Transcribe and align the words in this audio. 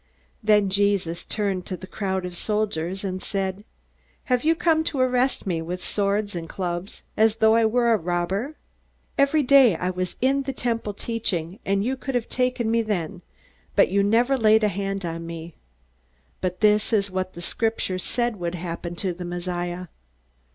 Then 0.41 0.71
Jesus 0.71 1.23
turned 1.23 1.67
to 1.67 1.77
the 1.77 1.85
crowd 1.85 2.25
of 2.25 2.35
soldiers, 2.35 3.03
and 3.03 3.21
said: 3.21 3.63
"Have 4.23 4.43
you 4.43 4.55
come 4.55 4.83
to 4.85 4.99
arrest 4.99 5.45
me 5.45 5.61
with 5.61 5.83
swords 5.83 6.33
and 6.35 6.49
clubs, 6.49 7.03
as 7.15 7.35
though 7.35 7.53
I 7.53 7.65
were 7.67 7.93
a 7.93 7.97
robber? 7.97 8.55
Every 9.19 9.43
day 9.43 9.75
I 9.75 9.91
was 9.91 10.15
in 10.19 10.41
the 10.41 10.53
Temple 10.53 10.95
teaching, 10.95 11.59
and 11.67 11.85
you 11.85 11.95
could 11.95 12.15
have 12.15 12.27
taken 12.29 12.71
me 12.71 12.81
then, 12.81 13.21
but 13.75 13.89
you 13.89 14.01
never 14.01 14.39
laid 14.39 14.63
a 14.63 14.69
hand 14.69 15.05
on 15.05 15.27
me. 15.27 15.53
But 16.41 16.61
this 16.61 16.91
is 16.91 17.11
what 17.11 17.35
the 17.35 17.39
Scriptures 17.41 18.01
said 18.01 18.37
would 18.37 18.55
happen 18.55 18.95
to 18.95 19.13
the 19.13 19.23
Messiah." 19.23 19.85